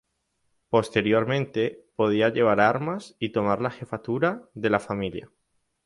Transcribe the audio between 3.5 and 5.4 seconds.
la jefatura de la familia.